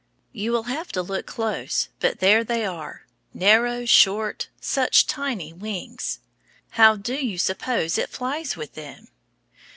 [0.33, 3.05] You will have to look close, but there they are,
[3.35, 6.21] narrow, short, such tiny wings!
[6.71, 9.09] How do you suppose it flies with them?